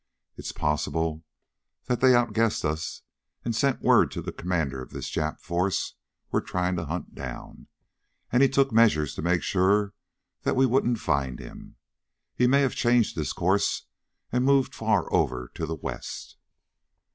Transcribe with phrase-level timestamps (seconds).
[0.35, 1.23] It's possible
[1.85, 3.03] that they outguessed us
[3.45, 5.93] and sent word to the commander of this Jap force
[6.31, 7.67] we're trying to hunt down.
[8.31, 9.93] And he took measures to make sure
[10.41, 11.75] that we wouldn't find him.
[12.33, 13.85] He may have changed his course
[14.31, 16.37] and moved far over to the west."